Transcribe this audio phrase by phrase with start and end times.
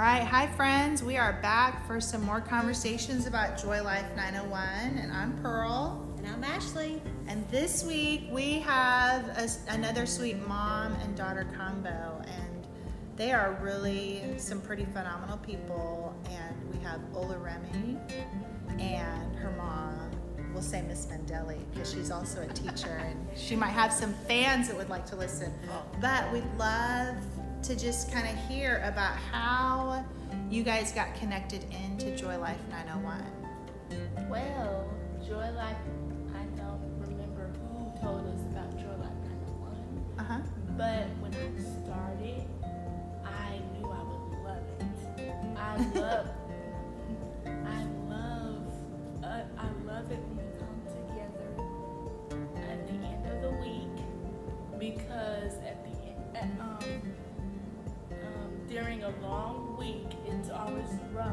[0.00, 1.02] right, hi friends.
[1.02, 6.02] We are back for some more conversations about Joy Life 901, and I'm Pearl.
[6.16, 7.02] And I'm Ashley.
[7.26, 12.66] And this week we have a, another sweet mom and daughter combo, and
[13.16, 16.16] they are really some pretty phenomenal people.
[16.30, 17.98] And we have Ola Remy
[18.78, 20.12] and her mom.
[20.54, 24.68] We'll say Miss Mandeli because she's also a teacher, and she might have some fans
[24.68, 25.52] that would like to listen.
[25.70, 25.84] Oh.
[26.00, 27.16] But we'd love
[27.62, 30.04] to just kind of hear about how
[30.48, 33.22] you guys got connected into Joy Life 901.
[34.28, 34.88] Well,
[35.26, 35.76] Joy Life,
[36.34, 40.40] I don't remember who told us about Joy Life 901, Uh huh.
[40.76, 41.50] but when I
[41.84, 42.44] started,
[43.24, 45.32] I knew I would love it.
[45.58, 46.26] I love,
[47.46, 48.72] I love,
[49.22, 51.50] uh, I love it when we come together
[52.70, 53.96] at the end of the week
[54.78, 57.02] because at the end, at, um,
[58.70, 61.26] during a long week, it's always rough,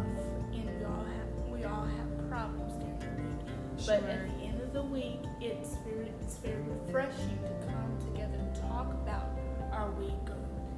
[0.54, 3.56] and we all have we all have problems during the week.
[3.86, 4.10] But Sure.
[4.10, 8.56] at the end of the week, it's very it's very refreshing to come together and
[8.56, 9.38] talk about
[9.72, 10.14] our week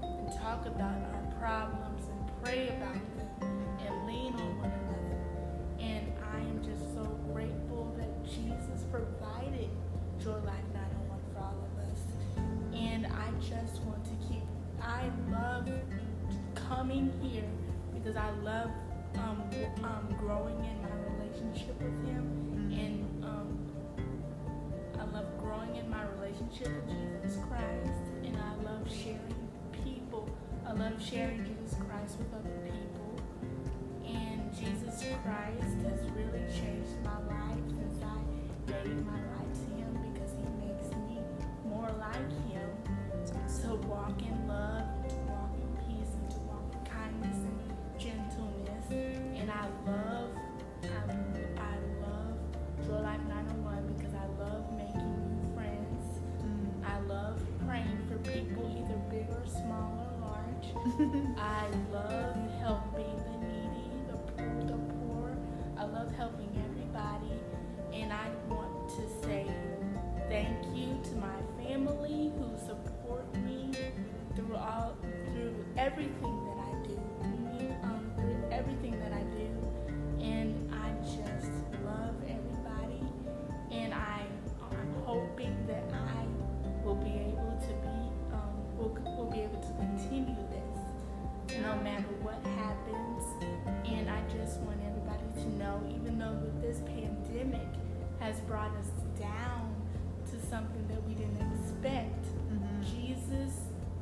[0.03, 1.78] and talk about our problems
[18.09, 18.71] because I love
[19.17, 19.43] um,
[19.83, 23.59] um, growing in my relationship with Him, and um,
[24.99, 29.47] I love growing in my relationship with Jesus Christ, and I love sharing
[29.83, 30.27] people.
[30.65, 33.21] I love sharing Jesus Christ with other people,
[34.07, 39.93] and Jesus Christ has really changed my life since I gave my life to Him
[40.13, 41.19] because He makes me
[41.65, 42.69] more like Him
[43.61, 44.78] to walk in love,
[61.37, 62.18] I love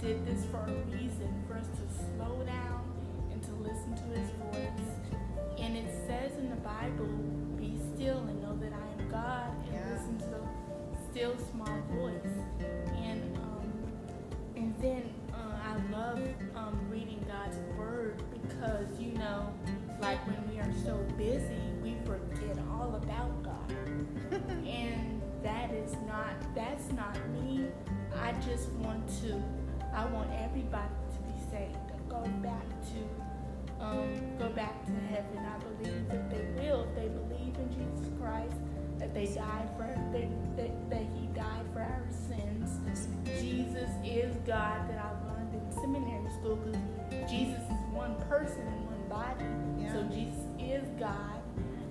[0.08, 2.82] did this for a reason, for us to slow down
[3.30, 4.88] and to listen to his voice.
[5.60, 7.08] And it says in the Bible,
[7.58, 9.92] be still and know that I am God and Yeah.
[9.92, 12.36] listen to the still small voice.
[12.96, 13.74] And um,
[14.56, 15.04] and then
[15.34, 16.20] uh, I love
[16.56, 19.54] um, reading God's word because you know,
[20.00, 23.74] like when we are so busy, we forget all about God.
[24.66, 27.68] and that is not that's not me.
[28.16, 29.44] I just want to
[29.98, 35.40] I want everybody to be saved and go back to um, go back to heaven.
[35.42, 36.84] I believe that they will.
[36.84, 38.54] If they believe in Jesus Christ,
[39.00, 42.78] that they died for that, that, that He died for our sins.
[43.42, 48.86] Jesus is God that I learned in seminary school because Jesus is one person in
[48.86, 49.46] one body.
[49.82, 49.94] Yeah.
[49.94, 51.42] So Jesus is God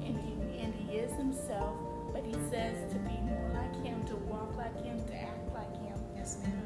[0.04, 1.74] and he, and He is Himself,
[2.12, 5.74] but He says to be more like Him, to walk like Him, to act like
[5.82, 5.98] Him.
[6.14, 6.65] Yes, ma'am.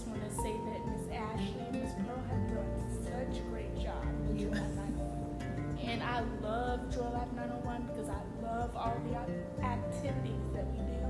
[0.00, 3.76] Just want to say that Miss Ashley and Miss Pearl have done such a great
[3.76, 5.78] job with Joy Life 901.
[5.84, 11.04] And I love Joy Life 901 because I love all the activities that we do.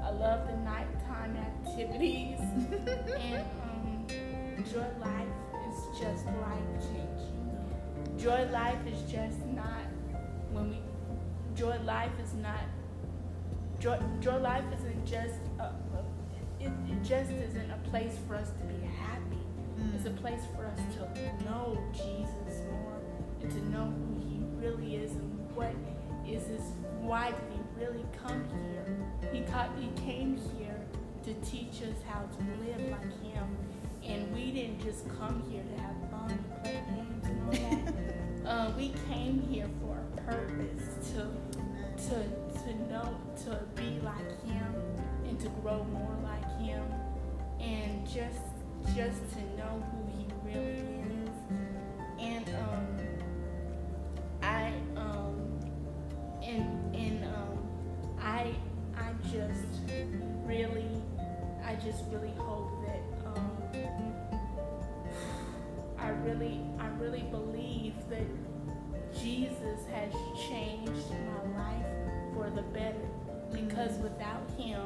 [0.00, 2.38] I love the nighttime activities.
[3.18, 4.06] and um,
[4.72, 5.26] Joy Life
[5.66, 8.16] is just life changing.
[8.16, 9.90] Joy Life is just not
[10.52, 10.78] when we.
[11.56, 12.62] Joy Life is not.
[13.80, 15.72] Joy, Joy Life isn't just a
[16.66, 19.38] it, it just isn't a place for us to be happy.
[19.94, 23.00] It's a place for us to know Jesus more
[23.42, 25.74] and to know who He really is and what
[26.26, 26.60] is His.
[27.00, 28.84] Why did He really come here?
[29.32, 29.44] He
[29.80, 30.80] He came here
[31.24, 33.56] to teach us how to live like Him,
[34.04, 38.46] and we didn't just come here to have fun and play games and all that.
[38.46, 41.28] uh, we came here for a purpose to
[41.96, 44.74] to to know to be like him
[45.28, 46.82] and to grow more like him
[47.60, 48.40] and just
[48.94, 51.30] just to know who he really is.
[52.18, 52.86] And um,
[54.42, 55.60] I um,
[56.42, 57.58] and and um,
[58.20, 58.54] I
[58.96, 59.66] I just
[60.44, 61.02] really
[61.64, 63.52] I just really hope that um,
[65.98, 68.26] I really I really believe that
[69.20, 70.12] Jesus has
[70.48, 71.86] changed my life
[72.34, 72.85] for the better
[73.76, 74.80] because without him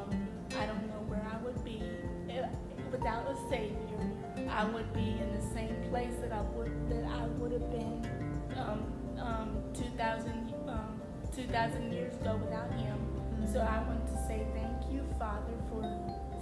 [0.58, 1.80] I don't know where I would be.
[2.90, 4.02] Without a savior
[4.50, 8.04] I would be in the same place that I would that I would have been
[8.56, 8.82] um,
[9.16, 11.00] um, 2000 um,
[11.32, 12.98] 2000 years ago without him.
[13.52, 15.86] So I want to say thank you Father for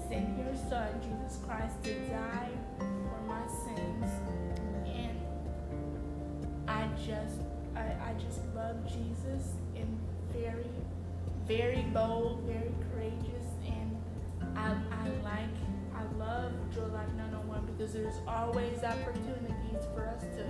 [0.09, 2.49] sending your son Jesus Christ to die
[2.79, 4.11] for my sins.
[4.87, 5.21] And
[6.67, 7.41] I just
[7.77, 9.99] I, I just love Jesus in
[10.33, 10.65] very
[11.49, 13.97] very bold, very courageous and
[14.57, 15.49] I I like
[15.95, 20.45] I love Joy Life 901 because there's always opportunities for us to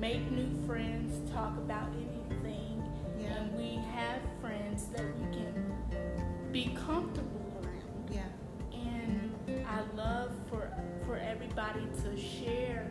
[0.00, 2.82] make new friends, talk about anything,
[3.18, 3.36] Yeah.
[3.36, 5.54] and we have friends that we can
[6.50, 8.22] be comfortable around Yeah.
[8.72, 9.32] and
[9.66, 10.68] I love for
[11.06, 12.90] for everybody to share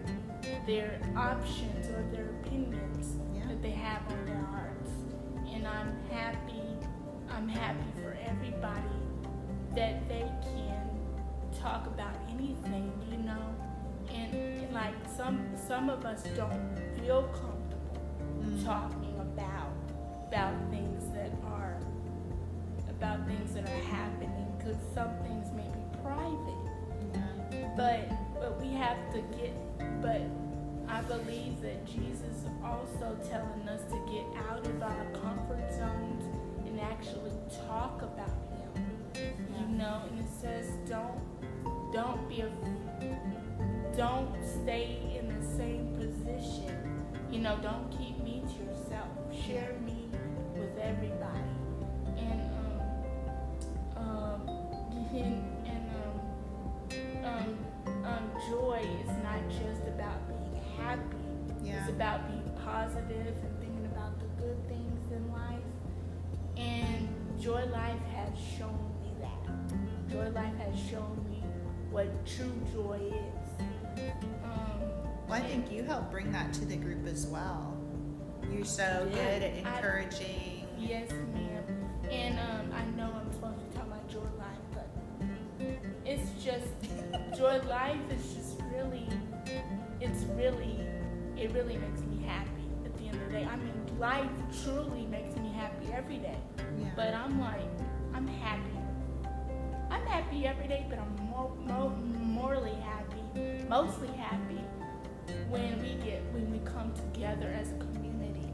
[0.65, 3.47] their options or their opinions Yeah.
[3.49, 4.89] that they have on their hearts.
[5.53, 6.61] And I'm happy
[7.35, 8.81] I'm happy for everybody
[9.75, 10.89] that they can
[11.61, 13.55] talk about anything, you know.
[14.13, 17.57] And, like some some of us don't feel comfortable
[18.39, 18.63] Mm.
[18.65, 19.71] talking about
[20.27, 21.77] about things that are
[22.89, 26.63] about things that are happening because some things may be private
[27.51, 27.73] Yeah.
[27.75, 29.53] but but we have to get
[30.01, 30.21] but
[30.87, 36.23] i believe that jesus is also telling us to get out of our comfort zones
[36.81, 37.31] actually
[37.67, 41.21] talk about him you know and it says don't
[41.93, 42.49] don't be a
[43.97, 44.33] don't
[44.63, 47.03] stay in the same position.
[47.29, 49.09] You know don't keep me to yourself.
[49.45, 50.09] Share me
[50.55, 51.55] with everybody.
[52.17, 52.41] And
[53.95, 54.49] um um
[55.13, 61.01] and, and um um um joy is not just about being happy.
[61.63, 61.81] Yeah.
[61.81, 65.61] it's about being positive and thinking about the good things in life
[66.61, 67.07] and
[67.39, 71.43] joy life has shown me that joy life has shown me
[71.89, 74.03] what true joy is
[74.43, 74.81] um
[75.27, 77.77] Well, I think you help bring that to the group as well.
[78.51, 79.15] You're so Yeah.
[79.15, 80.67] good at I- encouraging.
[80.77, 81.63] Yes, ma'am.
[82.11, 84.87] And um, I know I'm supposed to talk about Joy Life, but
[86.05, 86.67] it's just
[87.37, 89.07] Joy Life is just really,
[90.01, 90.79] it's really,
[91.37, 93.45] it really makes me happy at the end of the day.
[93.45, 94.29] I mean, life
[94.63, 96.37] truly makes me happy every day.
[96.57, 96.89] Yeah.
[96.95, 97.69] But I'm like,
[98.13, 98.77] I'm happy.
[99.91, 104.61] I'm happy every day, but I'm more, more morally happy, mostly happy
[105.49, 108.49] when we get when we come together as a community.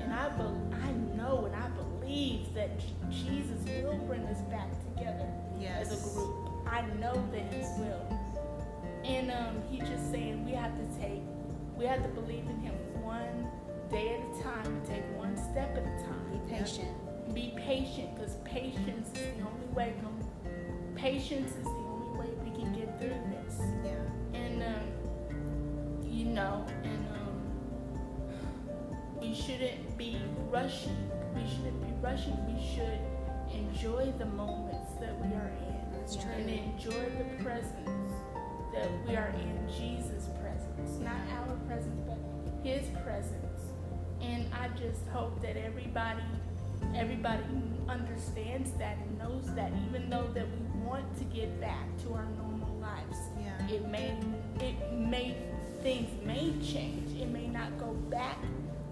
[0.00, 2.70] And I bel I know and I believe that
[3.10, 5.28] Jesus will bring us back together
[5.60, 5.88] yes.
[5.88, 6.34] as a group.
[6.66, 8.04] I know that He will.
[9.04, 11.22] And um, He just saying we have to take,
[11.76, 13.46] we have to believe in Him one
[13.90, 16.30] day at a time and take one step at a time.
[16.30, 17.34] Be patient.
[17.34, 19.94] Be patient, because patience is the only way.
[20.94, 23.60] Patience is the only way we can get through this.
[23.84, 24.38] Yeah.
[24.38, 27.42] And um, you know, and um,
[29.20, 30.20] we shouldn't be
[30.50, 31.10] rushing.
[31.34, 32.36] We shouldn't be rushing.
[32.52, 33.00] We should
[33.54, 35.98] enjoy the moments that we are in.
[35.98, 36.30] That's true.
[36.32, 38.12] And enjoy the presence
[38.74, 39.68] that we are in.
[39.68, 42.18] Jesus' presence, not our presence, but
[42.64, 43.47] His presence.
[44.20, 46.22] And I just hope that everybody,
[46.94, 47.42] everybody
[47.88, 52.26] understands that and knows that, even though that we want to get back to our
[52.36, 53.74] normal lives, Yeah.
[53.74, 54.14] it may
[54.60, 55.36] it may
[55.82, 57.14] things may change.
[57.20, 58.38] It may not go back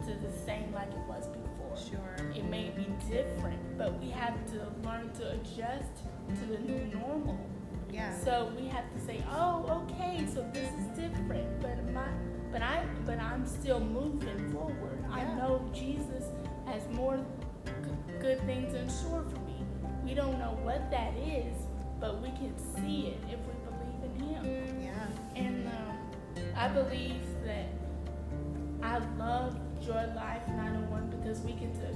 [0.06, 1.76] to the same like it was before.
[1.76, 2.30] Sure.
[2.34, 5.92] It may be different, but we have to learn to adjust
[6.28, 7.38] to the new normal.
[7.92, 8.16] Yeah.
[8.20, 12.08] So we have to say, "Oh, okay, so this is different, but my
[12.56, 15.04] but I but I'm still moving forward.
[15.12, 16.24] I know Jesus
[16.64, 17.18] has more
[17.66, 17.72] g-
[18.18, 19.62] good things in store for me.
[20.02, 21.54] We don't know what that is,
[22.00, 24.82] but we can see it if we believe in Him.
[24.82, 25.42] Yeah.
[25.42, 25.98] And um,
[26.56, 27.66] I believe that
[28.82, 31.94] I love Joy Life 901 because we get to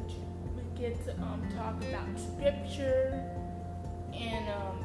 [0.54, 3.24] we get to um, talk about scripture
[4.12, 4.84] and um,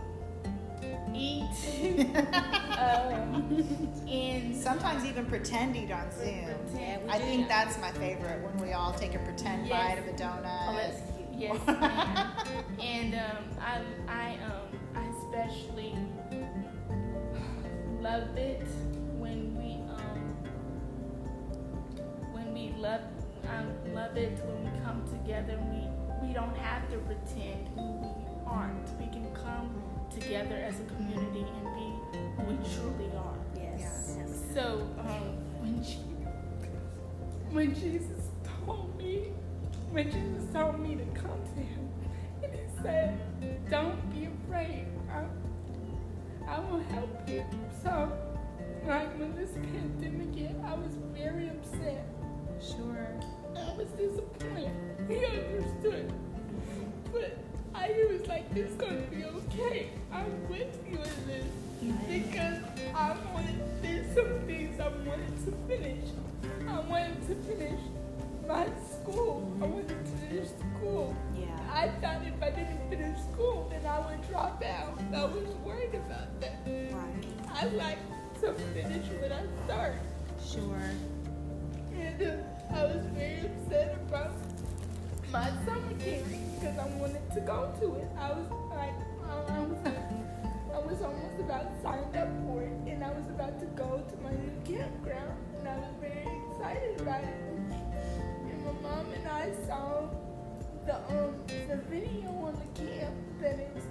[1.13, 2.05] eat
[2.77, 3.65] um,
[4.09, 6.45] and Sometimes even pretend eat on Zoom.
[6.73, 7.65] we I do think that.
[7.65, 9.71] that's my favorite when we all take a pretend Yes.
[9.71, 10.67] bite of a donut.
[10.69, 11.27] Oh, that's cute.
[11.37, 11.57] Yes,
[12.81, 15.93] and um, I, I, um, I especially
[18.01, 18.65] love it
[19.17, 20.35] when we, um,
[22.33, 23.01] when we love,
[23.49, 23.63] I
[23.93, 25.53] love it when we come together.
[25.59, 28.87] and We, we don't have to pretend who we aren't.
[28.99, 29.81] We can come
[30.11, 31.93] together as a community and be
[32.37, 33.37] who we truly are.
[33.55, 34.17] Yes.
[34.53, 35.97] So um, when she,
[37.51, 38.29] when Jesus
[38.65, 39.31] told me,
[39.91, 41.89] when Jesus told me to come to him,
[42.43, 43.19] and he said,
[43.69, 44.87] "Don't be afraid.
[45.11, 45.23] I,
[46.47, 47.43] I will help you."
[47.83, 48.11] So,
[48.87, 52.05] like when this pandemic hit, I was very upset.
[52.61, 53.07] Sure.
[53.55, 54.71] I was disappointed.
[55.07, 56.11] He understood,
[57.87, 59.89] but I was like, "It's gonna be okay.
[60.11, 61.45] I'm with you in this."
[62.07, 62.63] because
[62.95, 66.09] I wanted there's some things I wanted to finish.
[66.67, 67.79] I wanted to finish
[68.47, 69.51] my school.
[69.61, 71.15] I wanted to finish school.
[71.37, 71.47] Yeah.
[71.71, 74.99] I thought if I didn't finish school, then I would drop out.
[75.13, 76.57] I was worried about that.
[76.65, 77.25] Right.
[77.53, 77.99] I like
[78.41, 79.95] to finish what I start.
[80.43, 80.89] Sure.
[81.93, 84.31] And uh, I was very upset about
[85.35, 86.23] my summer camp
[86.55, 88.07] because I wanted to go to it.
[88.17, 88.95] I was like,
[89.27, 89.77] I was,
[90.73, 94.15] I was almost about signed up for it, and I was about to go to
[94.23, 97.35] my new campground, and I was very excited about it.
[98.47, 100.07] And my mom and I saw
[100.85, 101.35] the um
[101.67, 103.83] the video on the camp that it was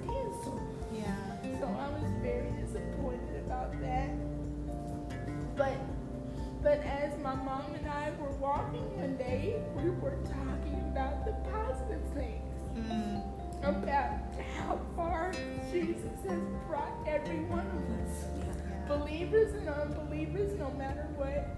[17.06, 18.24] every one of us,
[18.88, 21.56] believers and unbelievers, no matter what,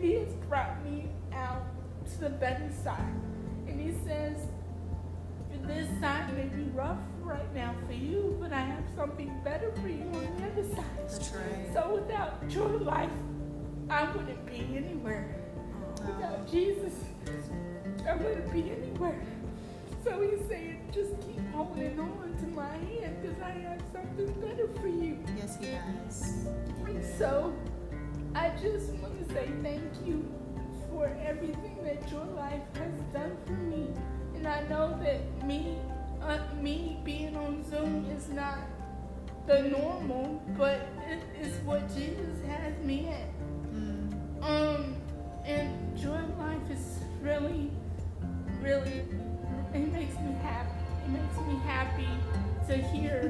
[0.00, 1.64] He has brought me out
[2.12, 3.14] to the better side.
[3.66, 4.48] And He says,
[5.68, 9.88] this side may be rough right now for you, but I have something better for
[9.88, 10.84] you on the other side.
[10.96, 11.30] That's.
[11.74, 13.10] So without your life,
[13.90, 15.36] I wouldn't be anywhere.
[15.56, 16.06] Oh.
[16.06, 16.94] Without Jesus,
[18.08, 19.20] I wouldn't be anywhere.
[20.04, 24.68] So he's saying, just keep holding on to my hand because I have something better
[24.80, 25.18] for you.
[25.36, 26.46] Yes, he does.
[26.86, 27.52] And so
[28.34, 30.32] I just want to say thank you
[30.90, 33.88] for everything that Joy Life has done for me.
[34.34, 35.76] And I know that me,
[36.22, 38.58] uh, me being on Zoom is not
[39.46, 43.28] the normal, but it is what Jesus has me at.
[43.72, 44.42] Mm.
[44.42, 44.96] Um,
[45.44, 47.70] and joy life is really,
[48.60, 49.02] really,
[49.74, 50.70] it makes me happy.
[51.04, 52.08] It makes me happy
[52.68, 53.22] to hear,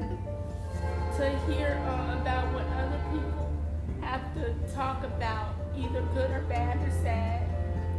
[1.17, 3.49] to hear uh, about what other people
[4.01, 7.47] have to talk about, either good or bad or sad.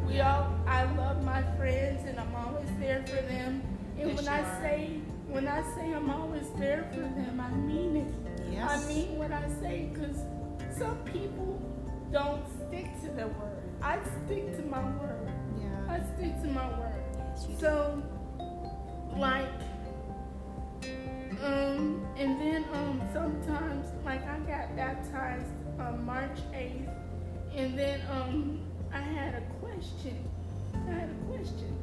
[0.07, 3.63] We all, I love my friends and I'm always there for them.
[3.99, 8.15] And when I say, when I say I'm always there for them, I mean it.
[8.51, 8.69] Yes.
[8.69, 10.17] I mean what I say because
[10.77, 11.61] some people
[12.11, 13.63] don't stick to their word.
[13.83, 15.31] I stick to my word.
[15.61, 15.95] Yeah.
[15.95, 17.03] I stick to my word.
[17.17, 18.03] Yes, you do.
[19.17, 19.49] Like,
[21.43, 26.89] um, and then um, sometimes, like, I got baptized on March 8th,
[27.55, 28.61] and then um,
[28.93, 30.29] I had a question.
[30.75, 31.77] I had a question.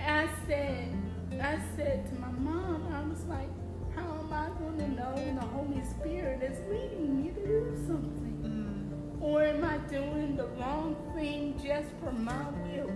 [0.00, 0.94] I said,
[1.40, 3.48] I said to my mom, I was like,
[3.94, 7.76] how am I going to know when the Holy Spirit is leading me to do
[7.86, 9.18] something?
[9.18, 9.22] Mm.
[9.22, 12.90] Or am I doing the wrong thing just for my will?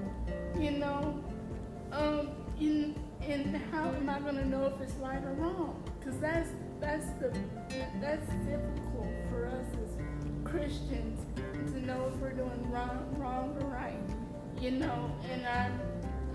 [0.61, 1.23] You know?
[1.93, 2.31] Um,
[2.61, 2.95] in,
[3.29, 5.83] and how am I gonna know if it's right or wrong?
[5.99, 6.49] Because that's
[6.81, 7.33] that's the
[8.01, 9.97] that's difficult for us as
[10.45, 11.21] Christians
[11.73, 13.99] to know if we're doing wrong wrong or right.
[14.61, 15.81] You know, and I'm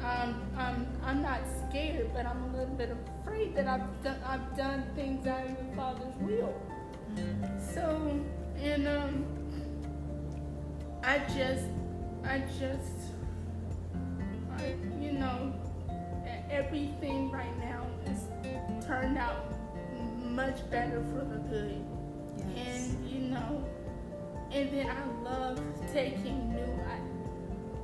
[0.04, 4.58] um, I'm I'm not scared, but I'm a little bit afraid that I've done I've
[4.58, 6.54] done things out of the Father's will.
[7.74, 8.26] So,
[8.62, 9.26] and um,
[11.04, 11.68] I just,
[12.24, 13.14] I just,
[14.58, 15.54] I, you know,
[16.50, 19.54] everything right now is turned out
[20.22, 21.84] much better for the good.
[22.56, 22.90] Yes.
[22.90, 23.66] And you know,
[24.52, 25.60] and then I love
[25.92, 26.68] taking new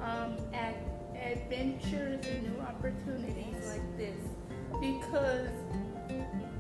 [0.01, 0.75] um, ad-
[1.15, 4.19] adventures and new opportunities like this
[4.79, 5.49] because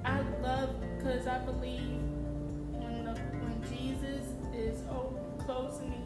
[0.05, 1.99] I love because I believe
[2.71, 4.81] when the, when Jesus is
[5.45, 6.03] closing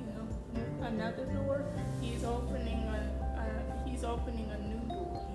[0.82, 1.66] another door,
[2.02, 3.02] he's opening a,
[3.38, 4.77] a he's opening a new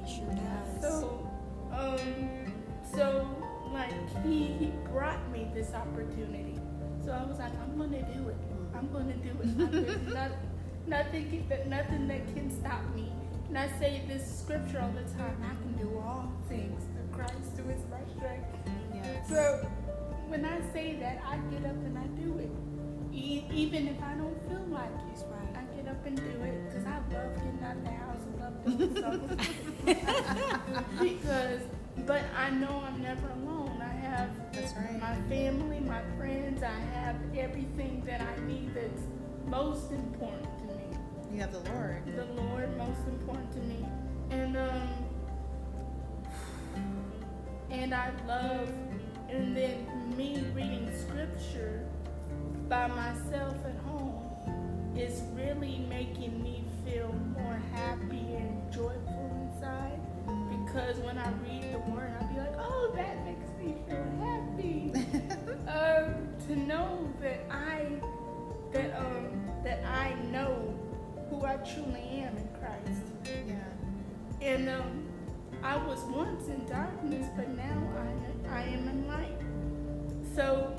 [0.07, 0.83] sure does.
[0.83, 1.29] So,
[1.73, 2.53] um,
[2.95, 3.27] so
[3.73, 3.93] like
[4.25, 6.59] he he brought me this opportunity.
[7.05, 8.37] So I was like, I'm gonna do it.
[8.75, 9.73] I'm gonna do it.
[9.73, 10.31] There's not,
[10.87, 13.11] nothing that nothing that can stop me.
[13.49, 15.37] And I say this scripture all the time.
[15.43, 18.47] I can do all things through Christ who is my strength.
[18.95, 19.29] Yes.
[19.29, 19.67] So
[20.29, 22.51] when I say that, I get up and I do it.
[23.13, 25.25] E- even if I don't feel like it.
[25.31, 25.63] Right.
[25.63, 28.41] I get up and do it because I love getting out of the house and
[28.41, 29.67] love doing something.
[31.01, 31.61] because
[32.07, 33.81] but I know I'm never alone.
[33.81, 35.01] I have That's right.
[35.01, 36.63] my family, my friends.
[36.63, 39.03] I have everything that I need that's
[39.47, 40.83] most important to me.
[41.33, 42.03] You have the Lord.
[42.17, 43.87] The Lord most important to me,
[44.31, 44.89] and um,
[47.71, 48.69] and I love,
[49.29, 49.87] and then
[50.17, 51.87] me reading scripture
[52.69, 54.23] by myself at home
[54.97, 59.22] is really making me feel more happy and joyful.
[60.73, 64.93] Because when I read the word, I'll be like, oh, that makes me feel happy.
[65.69, 68.01] um, to know that I
[68.73, 70.75] that um that I know
[71.29, 73.03] who I truly am in Christ.
[73.47, 73.55] yeah.
[74.41, 75.05] And um,
[75.63, 77.83] I was once in darkness, but now
[78.49, 79.39] I, I am in light.
[80.35, 80.75] So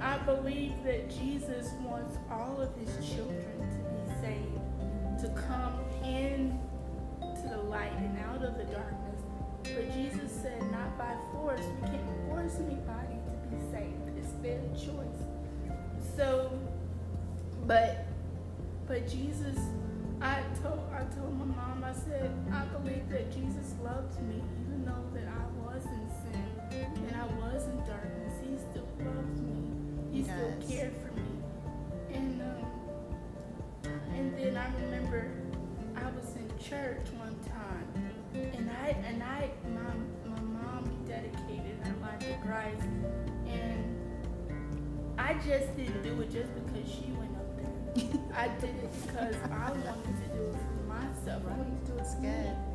[0.00, 6.58] I believe that Jesus wants all of his children to be saved, to come in
[7.20, 9.05] to the light and out of the darkness.
[9.74, 11.60] But Jesus said, not by force.
[11.82, 14.16] We can't force anybody to be saved.
[14.18, 15.20] It's their choice.
[16.16, 16.50] So,
[17.66, 18.06] but,
[18.86, 19.58] but Jesus
[20.22, 24.84] I told I told my mom, I said, I believe that Jesus loves me, even
[24.86, 28.32] though that I was in sin and I was in darkness.
[28.40, 29.70] He still loves me.
[30.12, 30.70] He still Yes.
[30.70, 31.28] cared for me.
[32.14, 35.30] And um, and then I remember
[35.96, 37.95] I was in church one time,
[38.54, 42.82] and I and I my my mom dedicated her life to Christ,
[43.46, 43.84] and
[45.18, 48.36] I just didn't do it just because she went up there.
[48.36, 51.42] I did it because I wanted to do it for myself.
[51.46, 52.65] I wanted to do it good.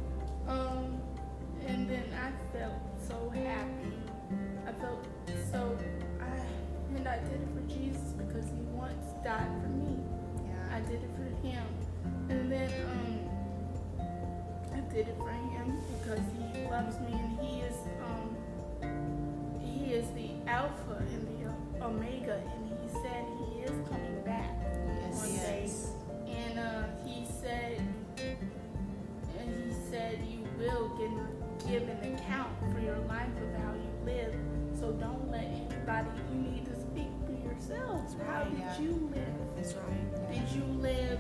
[38.82, 39.56] You live?
[39.56, 40.32] That's right.
[40.32, 41.20] Did you live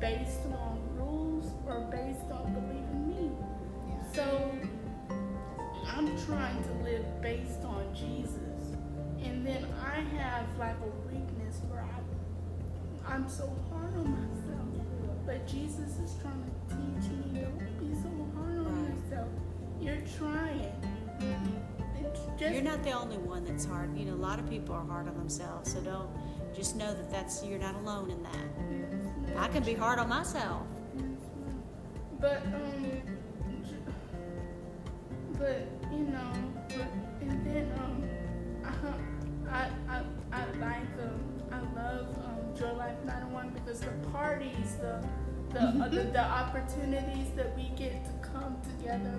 [0.00, 3.30] based on rules or based on believing me?
[3.88, 4.12] Yeah.
[4.12, 4.52] So
[5.86, 8.38] I'm trying to live based on Jesus.
[9.22, 14.86] And then I have like a weakness where I, I'm so hard on myself.
[15.26, 18.94] But Jesus is trying to teach me don't be so hard on Right.
[19.04, 19.28] yourself.
[19.80, 20.72] You're trying.
[22.38, 23.96] Just You're not the only one that's hard.
[23.96, 25.72] You know, a lot of people are hard on themselves.
[25.72, 26.08] So don't
[26.54, 29.38] just know that that's you're not alone in that.
[29.38, 30.62] I can be hard on myself.
[32.20, 33.02] But um,
[35.38, 36.32] but you know,
[36.68, 36.86] but
[37.20, 38.04] and then um,
[39.50, 45.04] I I I like um, I love um, Joy Life 901 because the parties, the
[45.50, 49.18] the, uh, the the opportunities that we get to come together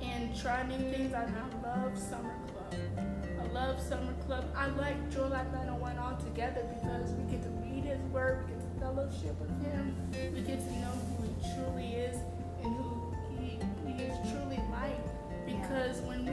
[0.00, 1.12] and try new things.
[1.12, 3.11] And I love Summer Club.
[3.52, 4.50] I love Summer Club.
[4.56, 8.62] I like Joy Life 901 altogether because we get to read His Word, we get
[8.62, 9.94] to fellowship with Him,
[10.34, 12.16] we get to know who He truly is
[12.64, 15.04] and who He, he is truly like.
[15.44, 16.32] Because when we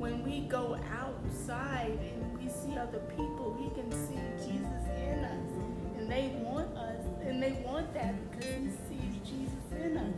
[0.00, 5.98] when we go outside and we see other people, we can see Jesus in us,
[5.98, 10.14] and they want us, and they want that because He sees Jesus in us.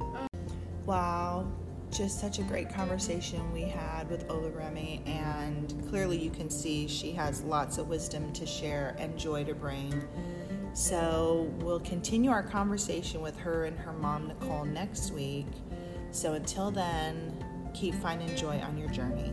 [0.00, 0.16] Mm-hmm.
[0.16, 0.28] Um,
[0.84, 1.46] wow,
[1.90, 6.86] just such a great conversation we had with Ola Remy, and clearly you can see
[6.86, 10.02] she has lots of wisdom to share and joy to bring.
[10.72, 15.48] So we'll continue our conversation with her and her mom, Nicole, next week.
[16.12, 19.32] So until then, keep finding joy on your journey.